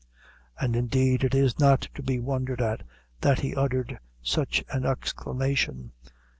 And, 0.59 0.75
indeed, 0.75 1.23
it 1.23 1.35
is 1.35 1.59
not 1.59 1.81
to 1.93 2.01
be 2.01 2.19
wondered 2.19 2.59
at 2.59 2.81
that 3.19 3.41
he 3.41 3.53
uttered 3.53 3.99
such 4.23 4.63
an 4.71 4.83
exclamation. 4.83 5.91